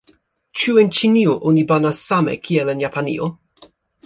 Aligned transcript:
Ĉu 0.61 0.73
en 0.83 0.87
Ĉinio 0.99 1.35
oni 1.51 1.67
banas 1.73 2.01
same 2.09 2.35
kiel 2.49 2.73
en 2.75 2.83
Japanio? 2.87 3.31